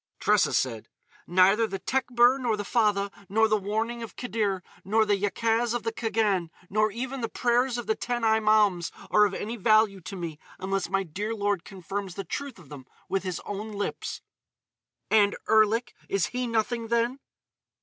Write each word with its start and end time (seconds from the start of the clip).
Tressa 0.19 0.51
said: 0.51 0.89
"Neither 1.27 1.67
the 1.67 1.77
Tekbir 1.77 2.39
nor 2.39 2.57
the 2.57 2.65
fatha, 2.65 3.11
nor 3.29 3.47
the 3.47 3.55
warning 3.55 4.01
of 4.01 4.15
Khidr, 4.15 4.63
nor 4.83 5.05
the 5.05 5.15
Yacaz 5.15 5.75
of 5.75 5.83
the 5.83 5.91
Khagan, 5.91 6.49
nor 6.71 6.89
even 6.89 7.21
the 7.21 7.29
prayers 7.29 7.77
of 7.77 7.85
the 7.85 7.93
Ten 7.93 8.23
Imaums 8.23 8.89
are 9.11 9.25
of 9.25 9.35
any 9.35 9.57
value 9.57 10.01
to 10.01 10.15
me 10.15 10.39
unless 10.57 10.89
my 10.89 11.03
dear 11.03 11.35
lord 11.35 11.63
confirms 11.63 12.15
the 12.15 12.23
truth 12.23 12.57
of 12.57 12.69
them 12.69 12.87
with 13.09 13.21
his 13.21 13.39
own 13.41 13.73
lips." 13.73 14.21
"And 15.11 15.35
Erlik? 15.47 15.93
Is 16.09 16.25
he 16.33 16.47
nothing, 16.47 16.87
then?" 16.87 17.19